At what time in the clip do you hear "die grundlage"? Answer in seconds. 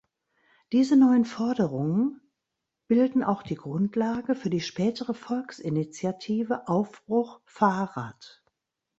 3.43-4.33